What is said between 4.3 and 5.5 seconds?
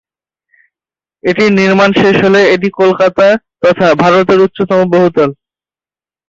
উচ্চতম বহুতল।